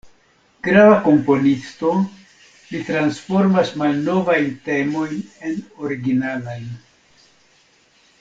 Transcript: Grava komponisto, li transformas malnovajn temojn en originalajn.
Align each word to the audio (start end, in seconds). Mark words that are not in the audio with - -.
Grava 0.67 0.93
komponisto, 1.07 1.89
li 2.71 2.79
transformas 2.87 3.73
malnovajn 3.81 4.49
temojn 4.71 5.21
en 5.51 5.61
originalajn. 5.89 6.65